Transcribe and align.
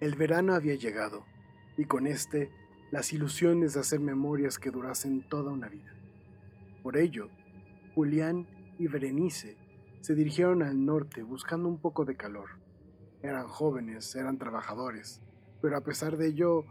El 0.00 0.14
verano 0.14 0.54
había 0.54 0.74
llegado, 0.74 1.24
y 1.76 1.84
con 1.84 2.06
este 2.06 2.50
las 2.90 3.12
ilusiones 3.12 3.74
de 3.74 3.80
hacer 3.80 4.00
memorias 4.00 4.58
que 4.58 4.70
durasen 4.70 5.26
toda 5.28 5.50
una 5.50 5.68
vida. 5.68 5.94
Por 6.82 6.96
ello, 6.96 7.30
Julián 7.94 8.46
y 8.78 8.86
Berenice 8.86 9.56
se 10.02 10.16
dirigieron 10.16 10.62
al 10.62 10.84
norte 10.84 11.22
buscando 11.22 11.68
un 11.68 11.78
poco 11.78 12.04
de 12.04 12.16
calor. 12.16 12.50
Eran 13.22 13.46
jóvenes, 13.46 14.14
eran 14.16 14.36
trabajadores, 14.36 15.22
pero 15.60 15.76
a 15.76 15.80
pesar 15.80 16.16
de 16.16 16.26
ello, 16.26 16.64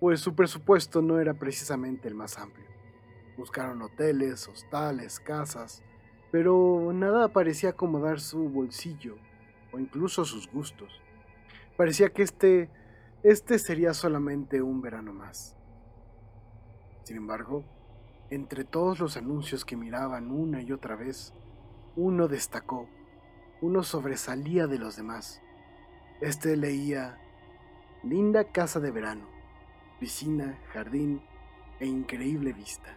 pues 0.00 0.20
su 0.20 0.34
presupuesto 0.34 1.00
no 1.00 1.18
era 1.18 1.32
precisamente 1.32 2.08
el 2.08 2.14
más 2.14 2.38
amplio. 2.38 2.66
Buscaron 3.38 3.80
hoteles, 3.80 4.46
hostales, 4.48 5.18
casas, 5.18 5.82
pero 6.30 6.92
nada 6.92 7.28
parecía 7.28 7.70
acomodar 7.70 8.20
su 8.20 8.50
bolsillo 8.50 9.16
o 9.72 9.78
incluso 9.78 10.26
sus 10.26 10.52
gustos. 10.52 11.00
Parecía 11.78 12.10
que 12.10 12.22
este, 12.22 12.68
este 13.22 13.58
sería 13.58 13.94
solamente 13.94 14.60
un 14.60 14.82
verano 14.82 15.14
más. 15.14 15.56
Sin 17.04 17.16
embargo, 17.16 17.64
entre 18.28 18.64
todos 18.64 19.00
los 19.00 19.16
anuncios 19.16 19.64
que 19.64 19.74
miraban 19.74 20.30
una 20.30 20.60
y 20.60 20.70
otra 20.70 20.96
vez, 20.96 21.32
uno 21.96 22.28
destacó, 22.28 22.88
uno 23.60 23.82
sobresalía 23.82 24.66
de 24.66 24.78
los 24.78 24.96
demás. 24.96 25.42
Este 26.20 26.56
leía, 26.56 27.18
linda 28.02 28.44
casa 28.44 28.80
de 28.80 28.90
verano, 28.90 29.28
piscina, 30.00 30.58
jardín 30.72 31.22
e 31.80 31.86
increíble 31.86 32.52
vista. 32.52 32.96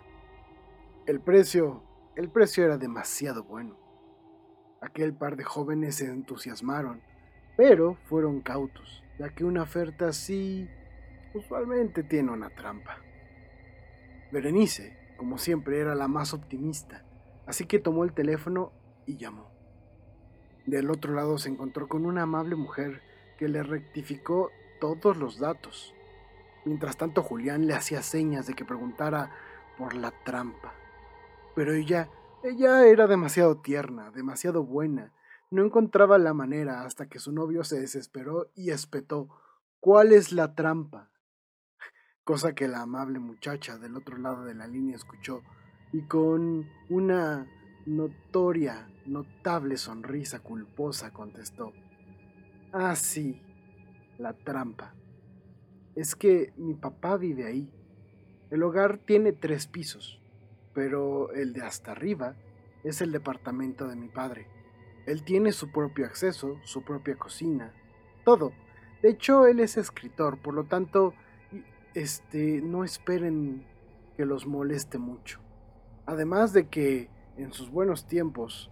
El 1.06 1.20
precio, 1.22 1.84
el 2.16 2.30
precio 2.30 2.66
era 2.66 2.78
demasiado 2.78 3.44
bueno. 3.44 3.78
Aquel 4.82 5.14
par 5.14 5.36
de 5.36 5.44
jóvenes 5.44 5.96
se 5.96 6.06
entusiasmaron 6.06 7.02
pero 7.58 7.96
fueron 8.06 8.40
cautos, 8.42 9.04
ya 9.18 9.30
que 9.30 9.44
una 9.44 9.64
oferta 9.64 10.10
así 10.10 10.70
usualmente 11.34 12.04
tiene 12.04 12.32
una 12.32 12.52
trampa. 12.52 13.02
Berenice, 14.32 14.96
como 15.18 15.40
siempre, 15.40 15.80
era 15.80 15.96
la 15.96 16.08
más 16.08 16.34
optimista, 16.36 17.04
así 17.48 17.66
que 17.66 17.80
tomó 17.80 18.04
el 18.04 18.14
teléfono 18.14 18.72
y 19.08 19.18
llamó. 19.18 19.50
Del 20.68 20.92
otro 20.92 21.16
lado 21.16 21.40
se 21.40 21.50
encontró 21.50 21.88
con 21.88 22.06
una 22.06 22.24
amable 22.24 22.56
mujer 22.56 23.02
que 23.40 23.48
le 23.48 23.64
rectificó 23.64 24.52
todos 24.80 25.18
los 25.18 25.40
datos. 25.40 25.96
Mientras 26.66 26.98
tanto 26.98 27.24
Julián 27.24 27.66
le 27.66 27.74
hacía 27.74 28.04
señas 28.04 28.46
de 28.46 28.54
que 28.54 28.66
preguntara 28.66 29.32
por 29.78 29.96
la 29.96 30.12
trampa. 30.24 30.74
Pero 31.56 31.74
ella, 31.74 32.10
ella 32.44 32.86
era 32.86 33.08
demasiado 33.08 33.58
tierna, 33.58 34.12
demasiado 34.12 34.64
buena, 34.64 35.14
no 35.50 35.64
encontraba 35.64 36.18
la 36.18 36.34
manera 36.34 36.84
hasta 36.84 37.08
que 37.08 37.20
su 37.20 37.32
novio 37.32 37.64
se 37.64 37.80
desesperó 37.80 38.52
y 38.54 38.72
espetó 38.72 39.30
¿Cuál 39.80 40.12
es 40.12 40.32
la 40.32 40.56
trampa? 40.56 41.12
Cosa 42.24 42.54
que 42.54 42.68
la 42.68 42.82
amable 42.82 43.20
muchacha 43.20 43.78
del 43.78 43.96
otro 43.96 44.18
lado 44.18 44.44
de 44.44 44.56
la 44.56 44.68
línea 44.68 44.96
escuchó 44.96 45.44
y 45.94 46.02
con 46.02 46.70
una 46.90 47.48
notoria, 47.86 48.90
notable 49.08 49.78
sonrisa 49.78 50.40
culposa 50.40 51.12
contestó 51.12 51.74
Ah, 52.72 52.96
sí, 52.96 53.42
la 54.18 54.34
trampa. 54.34 54.94
Es 55.96 56.16
que 56.16 56.54
mi 56.58 56.74
papá 56.74 57.18
vive 57.18 57.46
ahí. 57.46 57.72
El 58.52 58.62
hogar 58.64 58.98
tiene 58.98 59.32
tres 59.32 59.68
pisos, 59.68 60.22
pero 60.74 61.32
el 61.32 61.54
de 61.54 61.62
hasta 61.62 61.94
arriba 61.94 62.36
es 62.84 63.02
el 63.02 63.12
departamento 63.12 63.88
de 63.88 63.96
mi 63.96 64.10
padre. 64.10 64.48
Él 65.06 65.24
tiene 65.24 65.54
su 65.54 65.72
propio 65.72 66.06
acceso, 66.06 66.60
su 66.64 66.84
propia 66.84 67.16
cocina, 67.16 67.74
todo. 68.26 68.52
De 69.02 69.10
hecho, 69.10 69.48
él 69.48 69.62
es 69.62 69.78
escritor, 69.78 70.38
por 70.38 70.54
lo 70.54 70.66
tanto, 70.66 71.14
este, 71.94 72.62
no 72.62 72.84
esperen 72.84 73.66
que 74.18 74.26
los 74.26 74.46
moleste 74.46 74.98
mucho. 74.98 75.40
Además 76.06 76.52
de 76.52 76.68
que, 76.68 77.10
en 77.38 77.54
sus 77.54 77.70
buenos 77.70 78.08
tiempos, 78.08 78.72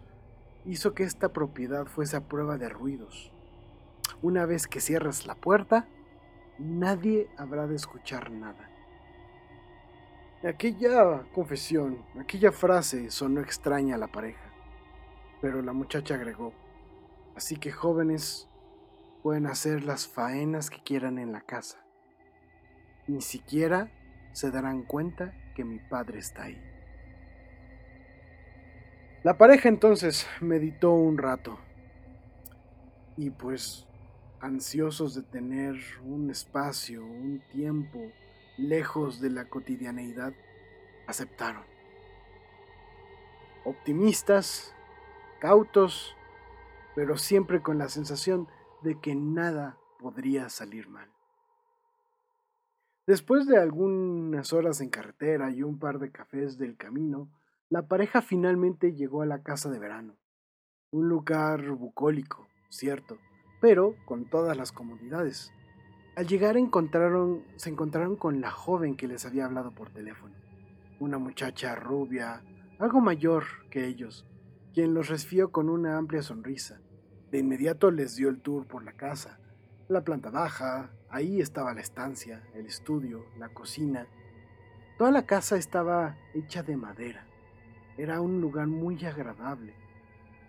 hizo 0.65 0.93
que 0.93 1.03
esta 1.03 1.29
propiedad 1.29 1.85
fuese 1.85 2.17
a 2.17 2.27
prueba 2.27 2.57
de 2.57 2.69
ruidos. 2.69 3.31
Una 4.21 4.45
vez 4.45 4.67
que 4.67 4.81
cierres 4.81 5.25
la 5.25 5.35
puerta, 5.35 5.87
nadie 6.57 7.29
habrá 7.37 7.67
de 7.67 7.75
escuchar 7.75 8.31
nada. 8.31 8.69
Aquella 10.43 11.23
confesión, 11.33 12.05
aquella 12.19 12.51
frase 12.51 13.09
sonó 13.09 13.41
extraña 13.41 13.95
a 13.95 13.99
la 13.99 14.07
pareja. 14.07 14.51
Pero 15.41 15.61
la 15.61 15.73
muchacha 15.73 16.15
agregó, 16.15 16.53
así 17.35 17.57
que 17.57 17.71
jóvenes 17.71 18.49
pueden 19.21 19.47
hacer 19.47 19.83
las 19.83 20.07
faenas 20.07 20.69
que 20.69 20.83
quieran 20.83 21.17
en 21.17 21.31
la 21.31 21.41
casa. 21.41 21.83
Ni 23.07 23.21
siquiera 23.21 23.91
se 24.33 24.51
darán 24.51 24.83
cuenta 24.83 25.33
que 25.55 25.63
mi 25.63 25.79
padre 25.79 26.19
está 26.19 26.43
ahí. 26.43 26.74
La 29.25 29.39
pareja 29.39 29.69
entonces 29.69 30.27
meditó 30.39 30.91
un 30.91 31.17
rato 31.17 31.57
y 33.17 33.31
pues 33.31 33.87
ansiosos 34.39 35.15
de 35.15 35.23
tener 35.23 35.77
un 36.03 36.29
espacio, 36.29 37.03
un 37.03 37.41
tiempo 37.51 38.11
lejos 38.59 39.19
de 39.19 39.31
la 39.31 39.49
cotidianeidad, 39.49 40.35
aceptaron. 41.07 41.63
Optimistas, 43.63 44.75
cautos, 45.39 46.15
pero 46.93 47.17
siempre 47.17 47.63
con 47.63 47.79
la 47.79 47.89
sensación 47.89 48.47
de 48.83 48.99
que 48.99 49.15
nada 49.15 49.79
podría 49.97 50.49
salir 50.49 50.87
mal. 50.87 51.09
Después 53.07 53.47
de 53.47 53.57
algunas 53.57 54.53
horas 54.53 54.81
en 54.81 54.91
carretera 54.91 55.49
y 55.49 55.63
un 55.63 55.79
par 55.79 55.97
de 55.97 56.11
cafés 56.11 56.59
del 56.59 56.77
camino, 56.77 57.27
la 57.69 57.87
pareja 57.87 58.21
finalmente 58.21 58.93
llegó 58.93 59.23
a 59.23 59.25
la 59.25 59.41
casa 59.41 59.71
de 59.71 59.79
verano. 59.79 60.15
Un 60.91 61.09
lugar 61.09 61.71
bucólico, 61.71 62.47
cierto, 62.69 63.17
pero 63.59 63.95
con 64.05 64.29
todas 64.29 64.55
las 64.55 64.71
comodidades. 64.71 65.51
Al 66.15 66.27
llegar 66.27 66.57
encontraron, 66.57 67.43
se 67.55 67.71
encontraron 67.71 68.15
con 68.17 68.39
la 68.39 68.51
joven 68.51 68.95
que 68.95 69.07
les 69.07 69.25
había 69.25 69.45
hablado 69.45 69.71
por 69.71 69.89
teléfono, 69.89 70.35
una 70.99 71.17
muchacha 71.17 71.75
rubia, 71.75 72.43
algo 72.77 73.01
mayor 73.01 73.43
que 73.71 73.87
ellos, 73.87 74.27
quien 74.73 74.93
los 74.93 75.09
recibió 75.09 75.51
con 75.51 75.69
una 75.69 75.97
amplia 75.97 76.21
sonrisa. 76.21 76.79
De 77.31 77.39
inmediato 77.39 77.89
les 77.89 78.15
dio 78.15 78.29
el 78.29 78.41
tour 78.41 78.67
por 78.67 78.83
la 78.83 78.93
casa. 78.93 79.39
La 79.87 80.03
planta 80.03 80.29
baja, 80.29 80.91
ahí 81.09 81.41
estaba 81.41 81.73
la 81.73 81.81
estancia, 81.81 82.43
el 82.53 82.67
estudio, 82.67 83.25
la 83.39 83.49
cocina. 83.49 84.07
Toda 84.97 85.11
la 85.11 85.25
casa 85.25 85.57
estaba 85.57 86.15
hecha 86.33 86.61
de 86.61 86.77
madera. 86.77 87.25
Era 87.97 88.19
un 88.19 88.41
lugar 88.41 88.67
muy 88.67 89.03
agradable. 89.05 89.73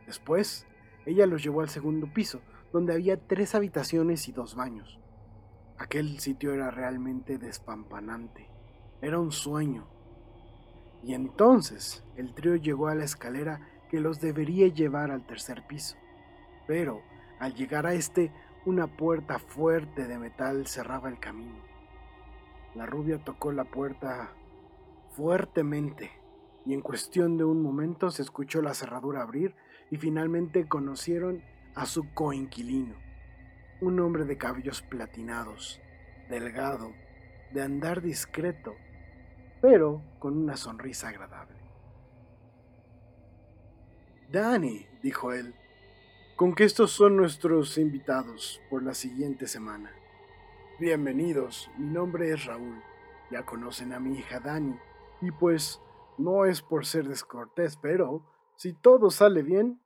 Después, 0.07 0.67
ella 1.05 1.27
los 1.27 1.43
llevó 1.43 1.61
al 1.61 1.69
segundo 1.69 2.13
piso, 2.13 2.41
donde 2.73 2.93
había 2.93 3.17
tres 3.17 3.55
habitaciones 3.55 4.29
y 4.29 4.33
dos 4.33 4.57
baños. 4.57 4.99
Aquel 5.79 6.19
sitio 6.19 6.53
era 6.53 6.71
realmente 6.71 7.39
despampanante. 7.39 8.49
Era 9.01 9.21
un 9.21 9.31
sueño. 9.31 9.87
Y 11.05 11.15
entonces 11.15 12.03
el 12.17 12.35
trío 12.35 12.57
llegó 12.57 12.89
a 12.89 12.95
la 12.95 13.05
escalera 13.05 13.61
que 13.91 14.01
los 14.01 14.21
debería 14.21 14.67
llevar 14.67 15.13
al 15.13 15.25
tercer 15.25 15.67
piso. 15.69 15.97
Pero 16.67 17.03
al 17.39 17.55
llegar 17.55 17.87
a 17.87 17.95
este, 17.95 18.33
una 18.65 18.89
puerta 18.89 19.39
fuerte 19.39 20.09
de 20.09 20.19
metal 20.19 20.67
cerraba 20.67 21.09
el 21.09 21.21
camino. 21.21 21.63
La 22.75 22.87
rubia 22.87 23.23
tocó 23.23 23.53
la 23.53 23.65
puerta 23.65 24.33
fuertemente 25.15 26.11
y 26.67 26.75
en 26.75 26.81
cuestión 26.81 27.39
de 27.39 27.45
un 27.45 27.63
momento 27.63 28.11
se 28.11 28.23
escuchó 28.23 28.61
la 28.61 28.75
cerradura 28.75 29.23
abrir 29.23 29.55
y 29.91 29.97
finalmente 29.97 30.67
conocieron 30.67 31.43
a 31.77 31.87
su 31.87 32.13
coinquilino, 32.13 32.97
un 33.81 34.01
hombre 34.01 34.25
de 34.25 34.37
cabellos 34.37 34.83
platinados, 34.83 35.81
delgado, 36.29 36.93
de 37.53 37.63
andar 37.63 38.03
discreto, 38.03 38.75
pero 39.63 40.03
con 40.19 40.37
una 40.37 40.57
sonrisa 40.57 41.09
agradable. 41.09 41.57
Danny, 44.33 44.87
dijo 45.03 45.33
él, 45.33 45.55
con 46.35 46.53
que 46.53 46.65
estos 46.65 46.91
son 46.91 47.17
nuestros 47.17 47.79
invitados 47.79 48.61
por 48.69 48.83
la 48.83 48.93
siguiente 48.93 49.47
semana. 49.47 49.93
Bienvenidos, 50.81 51.71
mi 51.79 51.87
nombre 51.87 52.33
es 52.33 52.45
Raúl, 52.45 52.83
ya 53.31 53.47
conocen 53.47 53.93
a 53.93 54.01
mi 54.01 54.19
hija 54.19 54.41
Dani, 54.41 54.77
y 55.23 55.31
pues 55.31 55.81
no 56.19 56.45
es 56.45 56.63
por 56.63 56.87
ser 56.87 57.09
descortés, 57.09 57.77
pero 57.77 58.27
si 58.57 58.73
todo 58.73 59.11
sale 59.11 59.43
bien, 59.43 59.81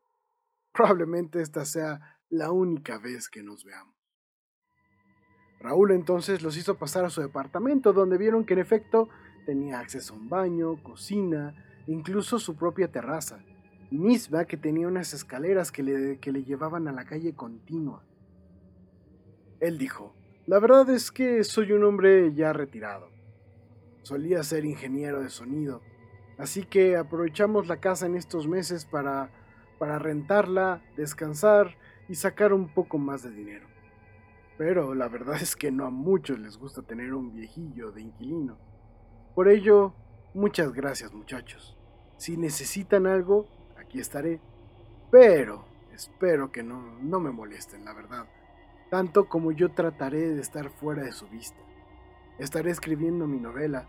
probablemente 0.73 1.43
esta 1.43 1.65
sea 1.65 2.19
la 2.29 2.53
única 2.53 2.99
vez 2.99 3.29
que 3.29 3.43
nos 3.43 3.65
veamos. 3.65 3.94
Raúl 5.61 5.93
entonces 5.93 6.43
los 6.43 6.56
hizo 6.56 6.79
pasar 6.79 7.05
a 7.05 7.11
su 7.11 7.21
departamento, 7.21 7.93
donde 7.93 8.17
vieron 8.17 8.44
que 8.44 8.55
en 8.55 8.61
efecto 8.61 9.09
tenía 9.44 9.79
acceso 9.79 10.15
a 10.15 10.17
un 10.17 10.29
baño, 10.29 10.82
cocina, 10.82 11.55
incluso 11.87 12.38
su 12.38 12.56
propia 12.56 12.91
terraza, 12.91 13.44
misma 13.91 14.47
que 14.47 14.56
tenía 14.56 14.88
unas 14.88 15.12
escaleras 15.12 15.71
que 15.71 15.82
le, 15.82 16.19
que 16.19 16.32
le 16.32 16.44
llevaban 16.44 16.88
a 16.88 16.93
la 16.93 17.05
calle 17.05 17.35
continua. 17.35 18.05
Él 19.59 19.77
dijo, 19.77 20.15
la 20.47 20.59
verdad 20.59 20.88
es 20.91 21.11
que 21.12 21.44
soy 21.44 21.73
un 21.73 21.85
hombre 21.85 22.32
ya 22.35 22.53
retirado. 22.53 23.11
Solía 24.03 24.43
ser 24.43 24.65
ingeniero 24.65 25.21
de 25.21 25.29
sonido, 25.29 25.82
así 26.40 26.64
que 26.64 26.96
aprovechamos 26.96 27.69
la 27.69 27.76
casa 27.76 28.06
en 28.06 28.16
estos 28.16 28.46
meses 28.46 28.84
para, 28.84 29.31
para 29.78 29.98
rentarla, 29.98 30.82
descansar 30.96 31.76
y 32.08 32.14
sacar 32.14 32.52
un 32.52 32.69
poco 32.69 32.98
más 32.98 33.22
de 33.22 33.31
dinero. 33.31 33.66
Pero 34.58 34.94
la 34.94 35.08
verdad 35.08 35.37
es 35.40 35.54
que 35.54 35.70
no 35.70 35.87
a 35.87 35.90
muchos 35.90 36.38
les 36.38 36.56
gusta 36.56 36.82
tener 36.82 37.14
un 37.14 37.32
viejillo 37.32 37.92
de 37.92 38.02
inquilino. 38.02 38.58
Por 39.34 39.48
ello, 39.48 39.94
muchas 40.34 40.72
gracias 40.72 41.12
muchachos. 41.12 41.76
Si 42.16 42.37
necesitan 42.37 43.06
algo, 43.06 43.46
aquí 43.78 44.00
estaré. 44.00 44.40
Pero 45.10 45.64
espero 45.94 46.52
que 46.52 46.62
no, 46.62 46.98
no 47.00 47.20
me 47.20 47.31
molesten, 47.31 47.84
la 47.84 47.93
verdad. 47.93 48.26
Tanto 48.90 49.28
como 49.28 49.52
yo 49.52 49.70
trataré 49.70 50.34
de 50.34 50.40
estar 50.40 50.70
fuera 50.70 51.04
de 51.04 51.12
su 51.12 51.28
vista. 51.28 51.60
Estaré 52.38 52.70
escribiendo 52.70 53.26
mi 53.26 53.38
novela 53.38 53.86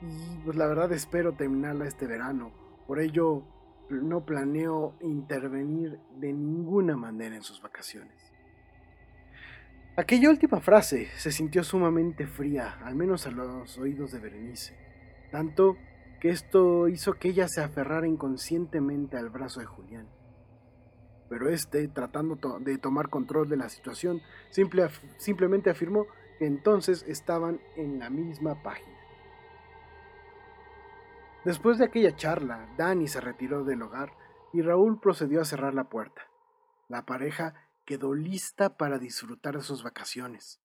y 0.00 0.38
pues 0.44 0.56
la 0.56 0.66
verdad 0.66 0.92
espero 0.92 1.32
terminarla 1.32 1.86
este 1.86 2.06
verano. 2.06 2.52
Por 2.86 3.00
ello 3.00 3.42
no 3.90 4.24
planeo 4.24 4.94
intervenir 5.00 5.98
de 6.16 6.32
ninguna 6.32 6.96
manera 6.96 7.36
en 7.36 7.42
sus 7.42 7.60
vacaciones. 7.60 8.14
Aquella 9.96 10.30
última 10.30 10.60
frase 10.60 11.08
se 11.16 11.30
sintió 11.30 11.62
sumamente 11.62 12.26
fría, 12.26 12.78
al 12.82 12.96
menos 12.96 13.26
a 13.26 13.30
los 13.30 13.78
oídos 13.78 14.10
de 14.10 14.18
Berenice, 14.18 14.76
tanto 15.30 15.76
esto 16.28 16.88
hizo 16.88 17.14
que 17.14 17.28
ella 17.28 17.48
se 17.48 17.60
aferrara 17.60 18.06
inconscientemente 18.06 19.18
al 19.18 19.28
brazo 19.28 19.60
de 19.60 19.66
Julián. 19.66 20.08
Pero 21.28 21.50
este, 21.50 21.86
tratando 21.88 22.38
de 22.60 22.78
tomar 22.78 23.10
control 23.10 23.48
de 23.48 23.58
la 23.58 23.68
situación, 23.68 24.22
simplemente 25.18 25.68
afirmó 25.68 26.06
que 26.38 26.46
entonces 26.46 27.04
estaban 27.08 27.60
en 27.76 27.98
la 27.98 28.08
misma 28.08 28.62
página. 28.62 28.93
Después 31.44 31.78
de 31.78 31.84
aquella 31.84 32.16
charla, 32.16 32.68
Dani 32.78 33.06
se 33.06 33.20
retiró 33.20 33.64
del 33.64 33.82
hogar 33.82 34.12
y 34.52 34.62
Raúl 34.62 34.98
procedió 34.98 35.42
a 35.42 35.44
cerrar 35.44 35.74
la 35.74 35.90
puerta. 35.90 36.22
La 36.88 37.04
pareja 37.04 37.54
quedó 37.84 38.14
lista 38.14 38.76
para 38.76 38.98
disfrutar 38.98 39.56
de 39.56 39.62
sus 39.62 39.82
vacaciones. 39.82 40.60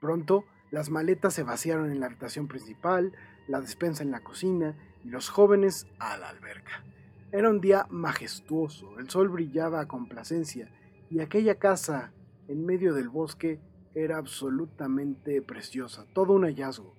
Pronto, 0.00 0.44
las 0.70 0.90
maletas 0.90 1.32
se 1.32 1.44
vaciaron 1.44 1.90
en 1.90 2.00
la 2.00 2.06
habitación 2.06 2.46
principal, 2.46 3.12
la 3.48 3.60
despensa 3.60 4.02
en 4.02 4.10
la 4.10 4.20
cocina 4.20 4.76
y 5.02 5.08
los 5.08 5.30
jóvenes 5.30 5.86
a 5.98 6.18
la 6.18 6.28
alberca. 6.28 6.84
Era 7.32 7.48
un 7.48 7.60
día 7.60 7.86
majestuoso, 7.88 8.98
el 8.98 9.08
sol 9.08 9.28
brillaba 9.28 9.80
a 9.80 9.88
complacencia 9.88 10.70
y 11.08 11.20
aquella 11.20 11.58
casa 11.58 12.12
en 12.48 12.66
medio 12.66 12.92
del 12.92 13.08
bosque 13.08 13.60
era 13.94 14.18
absolutamente 14.18 15.40
preciosa, 15.40 16.04
todo 16.12 16.34
un 16.34 16.44
hallazgo. 16.44 16.94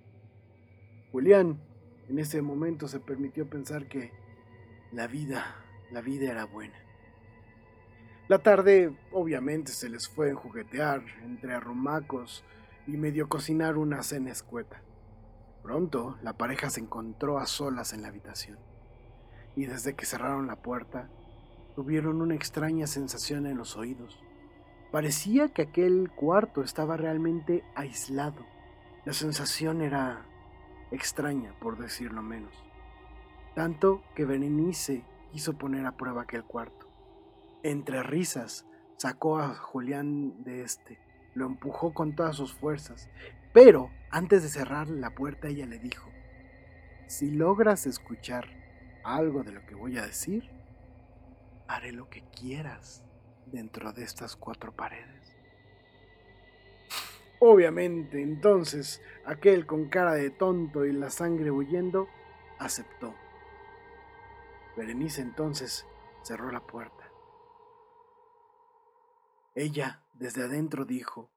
Julián 1.11 1.61
en 2.09 2.19
ese 2.19 2.42
momento 2.42 2.88
se 2.88 3.00
permitió 3.00 3.50
pensar 3.50 3.88
que 3.88 4.12
la 4.92 5.07
vida, 5.07 5.56
la 5.92 6.01
vida 6.01 6.31
era 6.31 6.45
buena. 6.45 6.77
La 8.27 8.39
tarde 8.39 8.94
obviamente 9.12 9.71
se 9.71 9.89
les 9.89 10.07
fue 10.07 10.30
en 10.30 10.36
juguetear 10.36 11.04
entre 11.24 11.54
arrumacos 11.54 12.44
y 12.86 12.98
medio 12.98 13.30
cocinar 13.30 13.77
una 13.77 14.04
cena 14.04 14.31
escueta. 14.31 14.81
Pronto 15.63 16.18
la 16.21 16.33
pareja 16.33 16.69
se 16.69 16.80
encontró 16.80 17.39
a 17.39 17.45
solas 17.45 17.94
en 17.94 18.01
la 18.01 18.07
habitación, 18.07 18.57
y 19.56 19.65
desde 19.65 19.95
que 19.95 20.06
cerraron 20.06 20.48
la 20.48 20.57
puerta, 20.57 21.09
tuvieron 21.75 22.21
una 22.21 22.36
extraña 22.36 22.88
sensación 22.88 23.45
en 23.45 23.57
los 23.57 23.75
oídos. 23.75 24.19
Parecía 24.92 25.50
que 25.50 25.63
aquel 25.63 26.09
cuarto 26.15 26.63
estaba 26.63 26.95
realmente 26.95 27.63
aislado. 27.75 28.45
La 29.04 29.13
sensación 29.13 29.81
era 29.81 30.25
extraña, 30.91 31.53
por 31.59 31.77
decirlo 31.77 32.21
menos. 32.21 32.53
Tanto 33.56 34.03
que 34.15 34.25
Berenice 34.25 35.03
quiso 35.31 35.57
poner 35.57 35.85
a 35.85 35.97
prueba 35.97 36.23
aquel 36.23 36.44
cuarto. 36.44 36.87
Entre 37.63 38.03
risas, 38.03 38.65
sacó 38.97 39.39
a 39.39 39.56
Julián 39.56 40.44
de 40.44 40.61
este, 40.61 40.99
lo 41.33 41.45
empujó 41.45 41.94
con 41.94 42.15
todas 42.15 42.35
sus 42.35 42.53
fuerzas 42.53 43.09
pero 43.57 43.89
antes 44.11 44.44
de 44.44 44.49
cerrar 44.49 44.87
la 44.87 45.15
puerta 45.15 45.47
ella 45.47 45.65
le 45.65 45.79
dijo, 45.79 46.11
si 47.07 47.31
logras 47.31 47.87
escuchar 47.87 48.45
algo 49.03 49.41
de 49.41 49.51
lo 49.51 49.65
que 49.65 49.73
voy 49.73 49.97
a 49.97 50.06
decir, 50.06 50.51
haré 51.67 51.91
lo 51.91 52.07
que 52.07 52.21
quieras 52.29 53.03
dentro 53.47 53.94
de 53.94 54.03
estas 54.03 54.35
cuatro 54.35 54.75
paredes. 54.75 55.17
Obviamente, 57.39 58.21
entonces, 58.21 59.01
aquel 59.25 59.65
con 59.67 59.89
cara 59.89 60.13
de 60.13 60.31
tonto 60.31 60.85
y 60.85 60.91
la 60.91 61.09
sangre 61.09 61.51
huyendo, 61.51 62.07
aceptó. 62.57 63.13
Berenice 64.75 65.21
entonces 65.21 65.85
cerró 66.23 66.51
la 66.51 66.65
puerta. 66.65 67.11
Ella 69.56 70.03
desde 70.13 70.44
adentro 70.44 70.85
dijo, 70.85 71.31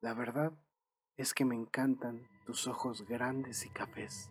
la 0.00 0.14
verdad 0.14 0.52
es 1.16 1.34
que 1.34 1.44
me 1.44 1.54
encantan 1.54 2.26
tus 2.46 2.66
ojos 2.66 3.06
grandes 3.06 3.66
y 3.66 3.70
cafés. 3.70 4.30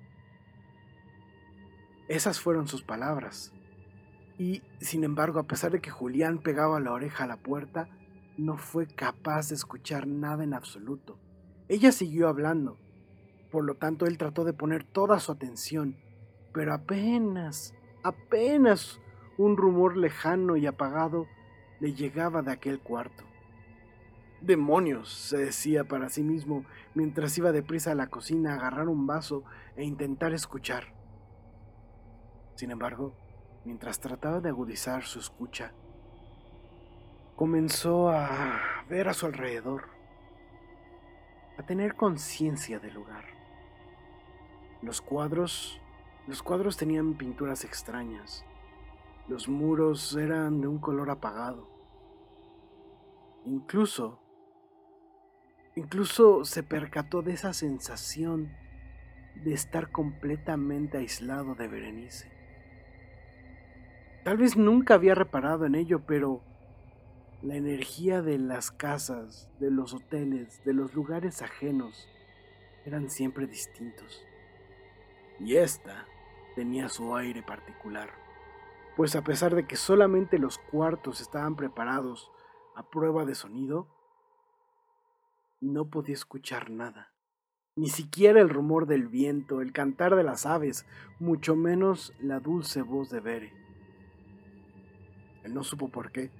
Esas 2.07 2.39
fueron 2.39 2.67
sus 2.67 2.81
palabras. 2.81 3.53
Y, 4.39 4.63
sin 4.79 5.03
embargo, 5.03 5.39
a 5.39 5.47
pesar 5.47 5.71
de 5.71 5.81
que 5.81 5.91
Julián 5.91 6.41
pegaba 6.41 6.79
la 6.79 6.91
oreja 6.91 7.25
a 7.25 7.27
la 7.27 7.37
puerta, 7.37 7.87
no 8.39 8.57
fue 8.57 8.87
capaz 8.87 9.49
de 9.49 9.55
escuchar 9.55 10.07
nada 10.07 10.43
en 10.43 10.53
absoluto. 10.53 11.19
Ella 11.67 11.91
siguió 11.91 12.27
hablando. 12.27 12.77
Por 13.51 13.63
lo 13.63 13.75
tanto, 13.75 14.05
él 14.05 14.17
trató 14.17 14.43
de 14.43 14.53
poner 14.53 14.83
toda 14.83 15.19
su 15.19 15.31
atención, 15.31 15.97
pero 16.53 16.73
apenas, 16.73 17.73
apenas 18.03 18.99
un 19.37 19.57
rumor 19.57 19.97
lejano 19.97 20.57
y 20.57 20.67
apagado 20.67 21.27
le 21.79 21.93
llegaba 21.93 22.41
de 22.41 22.51
aquel 22.51 22.79
cuarto. 22.79 23.23
Demonios, 24.41 25.11
se 25.11 25.37
decía 25.37 25.83
para 25.83 26.09
sí 26.09 26.23
mismo 26.23 26.65
mientras 26.93 27.37
iba 27.37 27.51
deprisa 27.51 27.91
a 27.91 27.95
la 27.95 28.07
cocina 28.07 28.53
a 28.53 28.55
agarrar 28.55 28.87
un 28.87 29.05
vaso 29.05 29.43
e 29.75 29.83
intentar 29.83 30.33
escuchar. 30.33 30.93
Sin 32.55 32.71
embargo, 32.71 33.13
mientras 33.65 33.99
trataba 33.99 34.39
de 34.39 34.49
agudizar 34.49 35.03
su 35.03 35.19
escucha, 35.19 35.73
comenzó 37.39 38.09
a 38.09 38.83
ver 38.89 39.07
a 39.07 39.13
su 39.13 39.25
alrededor, 39.25 39.85
a 41.57 41.63
tener 41.63 41.95
conciencia 41.95 42.79
del 42.79 42.93
lugar. 42.93 43.23
Los 44.81 44.99
cuadros, 44.99 45.79
los 46.27 46.43
cuadros 46.43 46.75
tenían 46.75 47.13
pinturas 47.13 47.63
extrañas. 47.63 48.43
Los 49.29 49.47
muros 49.47 50.17
eran 50.17 50.59
de 50.59 50.67
un 50.67 50.79
color 50.79 51.09
apagado 51.11 51.69
Incluso, 53.45 54.19
incluso 55.77 56.43
se 56.43 56.61
percató 56.61 57.21
de 57.21 57.31
esa 57.31 57.53
sensación 57.53 58.51
de 59.35 59.53
estar 59.53 59.91
completamente 59.91 60.97
aislado 60.97 61.55
de 61.55 61.69
Berenice. 61.69 62.29
Tal 64.25 64.35
vez 64.35 64.57
nunca 64.57 64.95
había 64.95 65.15
reparado 65.15 65.65
en 65.65 65.75
ello, 65.75 66.05
pero 66.05 66.48
la 67.41 67.55
energía 67.55 68.21
de 68.21 68.37
las 68.37 68.69
casas, 68.69 69.49
de 69.59 69.71
los 69.71 69.93
hoteles, 69.93 70.61
de 70.65 70.73
los 70.73 70.93
lugares 70.93 71.41
ajenos, 71.41 72.09
eran 72.85 73.09
siempre 73.09 73.47
distintos. 73.47 74.25
Y 75.39 75.55
esta 75.55 76.05
tenía 76.55 76.89
su 76.89 77.15
aire 77.15 77.41
particular, 77.41 78.09
pues 78.97 79.15
a 79.15 79.23
pesar 79.23 79.55
de 79.55 79.65
que 79.65 79.77
solamente 79.77 80.37
los 80.37 80.57
cuartos 80.57 81.21
estaban 81.21 81.55
preparados 81.55 82.29
a 82.75 82.89
prueba 82.89 83.23
de 83.23 83.35
sonido, 83.35 83.87
no 85.61 85.89
podía 85.89 86.15
escuchar 86.15 86.69
nada, 86.69 87.13
ni 87.77 87.89
siquiera 87.89 88.41
el 88.41 88.49
rumor 88.49 88.85
del 88.85 89.07
viento, 89.07 89.61
el 89.61 89.71
cantar 89.71 90.15
de 90.17 90.23
las 90.23 90.45
aves, 90.45 90.85
mucho 91.19 91.55
menos 91.55 92.13
la 92.19 92.41
dulce 92.41 92.81
voz 92.81 93.09
de 93.09 93.21
Bere. 93.21 93.53
Él 95.43 95.53
no 95.53 95.63
supo 95.63 95.87
por 95.87 96.11
qué, 96.11 96.31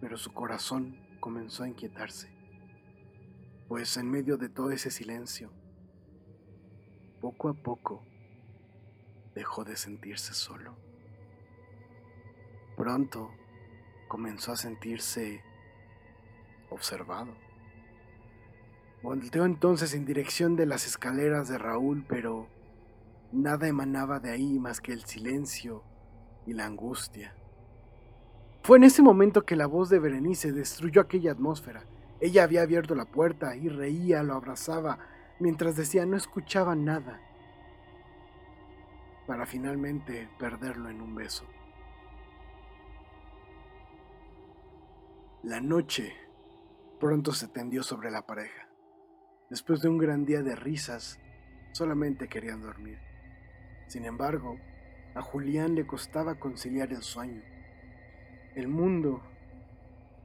pero 0.00 0.16
su 0.16 0.32
corazón 0.32 0.96
comenzó 1.20 1.64
a 1.64 1.68
inquietarse, 1.68 2.28
pues 3.68 3.96
en 3.96 4.10
medio 4.10 4.36
de 4.36 4.48
todo 4.48 4.70
ese 4.70 4.90
silencio, 4.90 5.50
poco 7.20 7.48
a 7.48 7.54
poco 7.54 8.04
dejó 9.34 9.64
de 9.64 9.76
sentirse 9.76 10.34
solo. 10.34 10.76
Pronto 12.76 13.30
comenzó 14.08 14.52
a 14.52 14.56
sentirse 14.56 15.42
observado. 16.70 17.34
Volteó 19.02 19.44
entonces 19.44 19.94
en 19.94 20.04
dirección 20.04 20.56
de 20.56 20.66
las 20.66 20.86
escaleras 20.86 21.48
de 21.48 21.58
Raúl, 21.58 22.04
pero 22.08 22.48
nada 23.32 23.68
emanaba 23.68 24.20
de 24.20 24.30
ahí 24.30 24.58
más 24.58 24.80
que 24.80 24.92
el 24.92 25.04
silencio 25.04 25.82
y 26.46 26.52
la 26.52 26.66
angustia. 26.66 27.34
Fue 28.64 28.78
en 28.78 28.84
ese 28.84 29.02
momento 29.02 29.44
que 29.44 29.56
la 29.56 29.66
voz 29.66 29.90
de 29.90 29.98
Berenice 29.98 30.50
destruyó 30.50 31.02
aquella 31.02 31.32
atmósfera. 31.32 31.84
Ella 32.18 32.44
había 32.44 32.62
abierto 32.62 32.94
la 32.94 33.04
puerta 33.04 33.54
y 33.56 33.68
reía, 33.68 34.22
lo 34.22 34.32
abrazaba, 34.32 35.00
mientras 35.38 35.76
decía 35.76 36.06
no 36.06 36.16
escuchaba 36.16 36.74
nada, 36.74 37.20
para 39.26 39.44
finalmente 39.44 40.30
perderlo 40.38 40.88
en 40.88 41.02
un 41.02 41.14
beso. 41.14 41.44
La 45.42 45.60
noche 45.60 46.14
pronto 46.98 47.32
se 47.32 47.48
tendió 47.48 47.82
sobre 47.82 48.10
la 48.10 48.24
pareja. 48.24 48.66
Después 49.50 49.82
de 49.82 49.90
un 49.90 49.98
gran 49.98 50.24
día 50.24 50.42
de 50.42 50.56
risas, 50.56 51.20
solamente 51.72 52.28
querían 52.28 52.62
dormir. 52.62 52.98
Sin 53.88 54.06
embargo, 54.06 54.56
a 55.14 55.20
Julián 55.20 55.74
le 55.74 55.86
costaba 55.86 56.36
conciliar 56.36 56.90
el 56.92 57.02
sueño. 57.02 57.53
El 58.54 58.68
mundo 58.68 59.20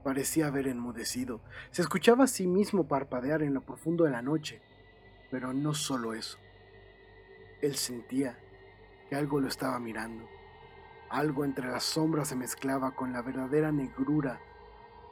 parecía 0.04 0.48
haber 0.48 0.68
enmudecido. 0.68 1.42
Se 1.72 1.82
escuchaba 1.82 2.26
a 2.26 2.28
sí 2.28 2.48
mismo 2.48 2.88
parpadear 2.88 3.42
en 3.42 3.54
lo 3.54 3.62
profundo 3.62 4.04
de 4.04 4.12
la 4.12 4.22
noche. 4.22 4.62
Pero 5.32 5.54
no 5.54 5.74
solo 5.74 6.14
eso. 6.14 6.38
Él 7.62 7.76
sentía 7.76 8.40
que 9.10 9.16
algo 9.16 9.40
lo 9.40 9.48
estaba 9.48 9.80
mirando. 9.80 10.28
Algo 11.10 11.44
entre 11.44 11.68
las 11.68 11.84
sombras 11.84 12.28
se 12.30 12.36
mezclaba 12.36 12.96
con 12.96 13.14
la 13.14 13.22
verdadera 13.22 13.72
negrura 13.72 14.40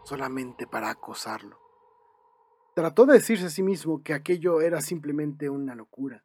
solamente 0.03 0.67
para 0.67 0.89
acosarlo. 0.91 1.59
Trató 2.75 3.07
de 3.07 3.13
decirse 3.13 3.47
a 3.47 3.49
sí 3.49 3.63
mismo 3.63 4.03
que 4.03 4.13
aquello 4.13 4.61
era 4.61 4.81
simplemente 4.81 5.49
una 5.49 5.73
locura. 5.73 6.23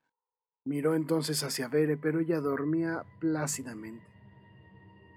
Miró 0.64 0.94
entonces 0.94 1.42
hacia 1.42 1.68
Bere, 1.68 1.96
pero 1.96 2.20
ella 2.20 2.40
dormía 2.40 3.04
plácidamente. 3.18 4.11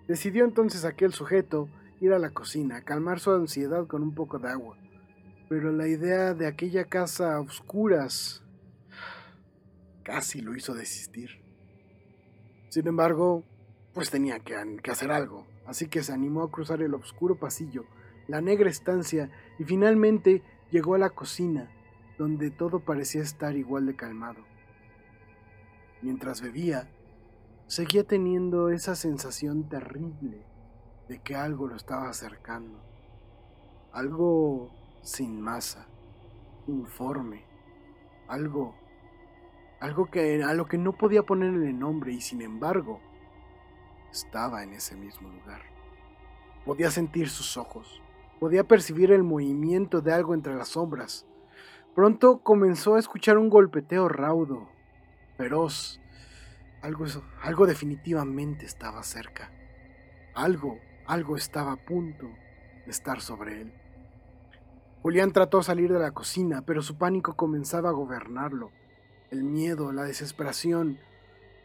Decidió 0.08 0.46
entonces 0.46 0.86
aquel 0.86 1.14
sujeto 1.14 1.68
ir 2.00 2.14
a 2.14 2.20
la 2.20 2.30
cocina, 2.30 2.82
calmar 2.82 3.20
su 3.20 3.32
ansiedad 3.32 3.88
con 3.88 4.04
un 4.04 4.14
poco 4.14 4.38
de 4.38 4.50
agua. 4.50 4.78
Pero 5.50 5.72
la 5.72 5.88
idea 5.88 6.34
de 6.34 6.48
aquella 6.48 6.86
casa 6.86 7.36
a 7.36 7.40
oscuras 7.40 8.44
casi 10.04 10.42
lo 10.42 10.56
hizo 10.56 10.74
desistir. 10.74 11.42
Sin 12.70 12.88
embargo, 12.88 13.44
pues 13.94 14.12
tenía 14.12 14.40
que, 14.40 14.56
que, 14.84 14.92
hacer 14.92 15.12
algo, 15.12 15.48
así 15.66 15.88
que 15.88 16.04
se 16.04 16.14
animó 16.14 16.44
a 16.44 16.52
cruzar 16.52 16.82
el 16.82 16.94
oscuro 16.94 17.40
pasillo, 17.40 17.86
la 18.28 18.42
negra 18.42 18.70
estancia, 18.70 19.32
y 19.58 19.64
finalmente 19.64 20.44
llegó 20.72 20.96
a 20.96 21.00
la 21.00 21.10
cocina, 21.10 21.72
donde 22.18 22.52
todo 22.52 22.82
parecía 22.82 23.22
estar 23.22 23.56
igual 23.56 23.86
de 23.86 23.96
calmado. 23.96 24.44
Mientras 26.02 26.42
bebía, 26.42 26.90
seguía 27.68 28.04
teniendo 28.04 28.70
esa 28.70 28.96
sensación 28.96 29.68
terrible 29.70 30.46
de 31.08 31.20
que 31.20 31.36
algo 31.36 31.68
lo 31.68 31.76
estaba 31.76 32.10
acercando. 32.10 32.80
Algo 33.92 34.72
sin 35.02 35.42
masa, 35.42 35.88
informe, 36.68 37.46
algo 38.28 38.76
algo 39.80 40.10
que 40.10 40.42
a 40.44 40.54
lo 40.54 40.66
que 40.68 40.78
no 40.78 40.94
podía 40.94 41.24
ponerle 41.24 41.72
nombre 41.74 42.14
y 42.14 42.22
sin 42.22 42.42
embargo 42.42 43.02
estaba 44.12 44.64
en 44.64 44.74
ese 44.74 44.96
mismo 44.96 45.30
lugar. 45.30 45.62
Podía 46.66 46.90
sentir 46.90 47.30
sus 47.30 47.58
ojos, 47.58 48.02
podía 48.40 48.64
percibir 48.64 49.12
el 49.12 49.24
movimiento 49.24 50.02
de 50.02 50.14
algo 50.14 50.34
entre 50.34 50.56
las 50.56 50.70
sombras. 50.70 51.28
Pronto 51.94 52.40
comenzó 52.40 52.96
a 52.96 53.00
escuchar 53.00 53.38
un 53.38 53.50
golpeteo 53.50 54.10
raudo, 54.10 54.68
feroz, 55.38 56.02
algo, 56.86 57.06
algo 57.42 57.66
definitivamente 57.66 58.66
estaba 58.66 59.02
cerca. 59.04 59.52
Algo, 60.36 60.80
algo 61.08 61.36
estaba 61.36 61.74
a 61.74 61.86
punto 61.86 62.28
de 62.86 62.92
estar 62.92 63.22
sobre 63.22 63.62
él. 63.62 63.74
Julián 65.02 65.32
trató 65.32 65.58
de 65.58 65.64
salir 65.64 65.92
de 65.92 66.00
la 66.00 66.12
cocina, 66.12 66.64
pero 66.64 66.82
su 66.82 66.98
pánico 66.98 67.36
comenzaba 67.36 67.90
a 67.90 67.94
gobernarlo. 67.94 68.72
El 69.32 69.44
miedo, 69.44 69.92
la 69.92 70.04
desesperación, 70.04 71.00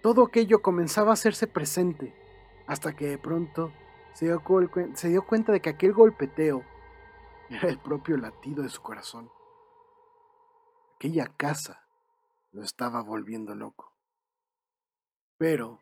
todo 0.02 0.24
aquello 0.24 0.62
comenzaba 0.62 1.10
a 1.10 1.14
hacerse 1.14 1.46
presente, 1.46 2.14
hasta 2.66 2.94
que 2.96 3.08
de 3.08 3.18
pronto 3.18 3.72
se 4.14 4.26
dio, 4.26 4.42
se 4.94 5.08
dio 5.08 5.26
cuenta 5.26 5.52
de 5.52 5.60
que 5.60 5.70
aquel 5.70 5.92
golpeteo 5.92 6.64
era 7.50 7.68
el 7.68 7.78
propio 7.78 8.16
latido 8.16 8.62
de 8.62 8.70
su 8.70 8.80
corazón. 8.80 9.30
Aquella 10.96 11.26
casa 11.26 11.82
lo 12.52 12.62
estaba 12.62 13.02
volviendo 13.02 13.54
loco. 13.54 13.89
Pero 15.40 15.80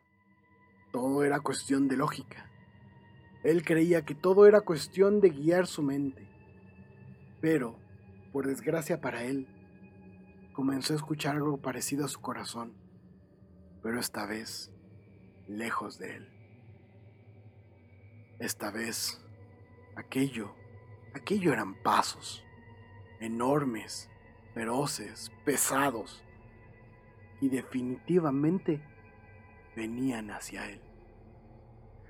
todo 0.93 1.25
era 1.25 1.41
cuestión 1.41 1.89
de 1.89 1.97
lógica. 1.97 2.49
Él 3.43 3.65
creía 3.65 4.05
que 4.05 4.15
todo 4.15 4.47
era 4.47 4.61
cuestión 4.61 5.19
de 5.19 5.31
guiar 5.31 5.67
su 5.67 5.83
mente. 5.83 6.29
Pero, 7.41 7.77
por 8.31 8.47
desgracia 8.47 9.01
para 9.01 9.25
él, 9.25 9.49
comenzó 10.53 10.93
a 10.93 10.95
escuchar 10.95 11.35
algo 11.35 11.57
parecido 11.57 12.05
a 12.05 12.07
su 12.07 12.21
corazón, 12.21 12.73
pero 13.83 13.99
esta 13.99 14.25
vez 14.25 14.71
lejos 15.45 15.99
de 15.99 16.15
él. 16.15 16.29
Esta 18.39 18.71
vez, 18.71 19.21
aquello, 19.97 20.55
aquello 21.13 21.51
eran 21.51 21.75
pasos, 21.83 22.45
enormes, 23.19 24.09
feroces, 24.53 25.33
pesados, 25.43 26.23
y 27.41 27.49
definitivamente 27.49 28.81
venían 29.75 30.31
hacia 30.31 30.69
él. 30.69 30.81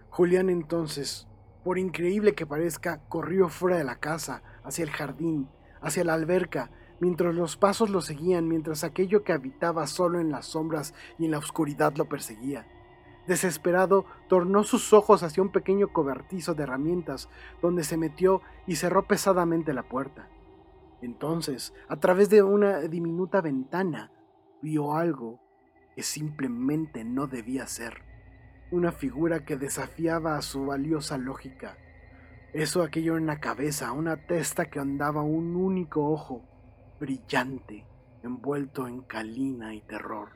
Julián 0.10 0.50
entonces, 0.50 1.28
por 1.64 1.78
increíble 1.78 2.34
que 2.34 2.46
parezca, 2.46 3.02
corrió 3.10 3.50
fuera 3.50 3.78
de 3.78 3.84
la 3.84 4.00
casa, 4.00 4.44
hacia 4.64 4.84
el 4.84 4.92
jardín, 4.92 5.50
hacia 5.82 6.04
la 6.04 6.14
alberca, 6.14 6.72
mientras 7.00 7.36
los 7.36 7.58
pasos 7.58 7.90
lo 7.90 8.02
seguían, 8.02 8.48
mientras 8.48 8.84
aquello 8.84 9.24
que 9.24 9.34
habitaba 9.34 9.88
solo 9.88 10.20
en 10.20 10.32
las 10.32 10.48
sombras 10.48 10.94
y 11.18 11.26
en 11.26 11.32
la 11.32 11.38
oscuridad 11.38 11.96
lo 11.96 12.06
perseguía. 12.06 12.68
Desesperado, 13.28 14.06
tornó 14.28 14.64
sus 14.64 14.92
ojos 14.92 15.22
hacia 15.22 15.44
un 15.44 15.52
pequeño 15.52 15.90
cobertizo 15.94 16.56
de 16.56 16.64
herramientas, 16.64 17.30
donde 17.62 17.84
se 17.84 17.98
metió 17.98 18.42
y 18.66 18.76
cerró 18.76 19.06
pesadamente 19.06 19.74
la 19.74 19.84
puerta. 19.84 20.28
Entonces, 21.02 21.74
a 21.88 21.98
través 21.98 22.30
de 22.30 22.42
una 22.42 22.80
diminuta 22.80 23.42
ventana, 23.42 24.12
vio 24.62 24.96
algo 24.96 25.40
simplemente 26.04 27.04
no 27.04 27.28
debía 27.28 27.68
ser. 27.68 28.04
Una 28.72 28.92
figura 28.92 29.46
que 29.46 29.58
desafiaba 29.58 30.38
a 30.38 30.42
su 30.42 30.66
valiosa 30.66 31.18
lógica. 31.18 31.78
Eso 32.54 32.84
aquello 32.84 33.18
en 33.18 33.26
la 33.26 33.40
cabeza, 33.40 33.92
una 33.92 34.26
testa 34.28 34.70
que 34.70 34.80
andaba 34.80 35.22
un 35.22 35.56
único 35.56 36.10
ojo, 36.10 36.44
brillante, 37.00 37.86
envuelto 38.24 38.88
en 38.88 39.02
calina 39.02 39.74
y 39.74 39.82
terror. 39.82 40.30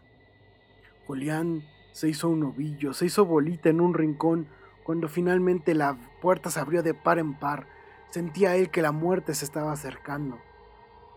Julián 1.06 1.64
se 1.92 2.10
hizo 2.10 2.30
un 2.30 2.44
ovillo, 2.44 2.94
se 2.94 3.06
hizo 3.06 3.26
bolita 3.26 3.70
en 3.70 3.82
un 3.82 3.94
rincón, 3.94 4.48
cuando 4.84 5.08
finalmente 5.08 5.74
la 5.74 5.98
puerta 6.22 6.50
se 6.50 6.60
abrió 6.60 6.84
de 6.84 6.94
par 6.94 7.20
en 7.20 7.40
par, 7.40 7.68
Sentía 8.14 8.56
él 8.56 8.70
que 8.70 8.84
la 8.84 8.92
muerte 8.92 9.34
se 9.34 9.44
estaba 9.44 9.72
acercando, 9.72 10.38